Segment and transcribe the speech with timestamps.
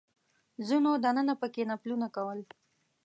[0.67, 2.39] ځینو دننه په کې نفلونه کول.